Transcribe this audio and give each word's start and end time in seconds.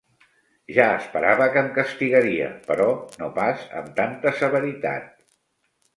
Ja 0.77 0.87
esperava 1.01 1.47
que 1.57 1.61
em 1.65 1.69
castigaria, 1.75 2.49
però 2.71 2.89
no 3.23 3.29
pas 3.39 3.69
amb 3.83 3.95
tanta 4.01 4.37
severitat. 4.43 5.13